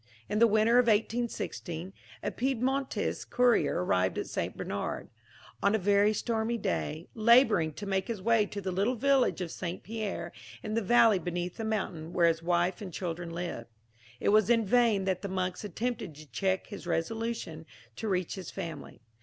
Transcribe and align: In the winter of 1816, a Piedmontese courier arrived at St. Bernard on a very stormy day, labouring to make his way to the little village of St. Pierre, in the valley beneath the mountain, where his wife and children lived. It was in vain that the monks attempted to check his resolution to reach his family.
In 0.27 0.39
the 0.39 0.47
winter 0.47 0.79
of 0.79 0.87
1816, 0.87 1.93
a 2.23 2.31
Piedmontese 2.31 3.23
courier 3.23 3.83
arrived 3.85 4.17
at 4.17 4.25
St. 4.25 4.57
Bernard 4.57 5.09
on 5.61 5.75
a 5.75 5.77
very 5.77 6.11
stormy 6.11 6.57
day, 6.57 7.07
labouring 7.13 7.71
to 7.73 7.85
make 7.85 8.07
his 8.07 8.19
way 8.19 8.47
to 8.47 8.61
the 8.61 8.71
little 8.71 8.95
village 8.95 9.41
of 9.41 9.51
St. 9.51 9.83
Pierre, 9.83 10.31
in 10.63 10.73
the 10.73 10.81
valley 10.81 11.19
beneath 11.19 11.57
the 11.57 11.63
mountain, 11.63 12.13
where 12.13 12.27
his 12.27 12.41
wife 12.41 12.81
and 12.81 12.91
children 12.91 13.29
lived. 13.29 13.67
It 14.19 14.29
was 14.29 14.49
in 14.49 14.65
vain 14.65 15.05
that 15.05 15.21
the 15.21 15.27
monks 15.29 15.63
attempted 15.63 16.15
to 16.15 16.31
check 16.31 16.65
his 16.65 16.87
resolution 16.87 17.67
to 17.97 18.07
reach 18.09 18.33
his 18.33 18.49
family. 18.49 19.01